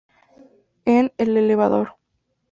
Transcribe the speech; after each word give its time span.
En 0.85 1.13
el 1.19 1.37
elevador. 1.37 1.95